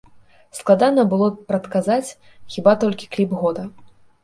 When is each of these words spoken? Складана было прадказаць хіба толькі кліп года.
Складана 0.59 1.03
было 1.11 1.27
прадказаць 1.51 2.15
хіба 2.55 2.75
толькі 2.87 3.13
кліп 3.15 3.39
года. 3.45 3.71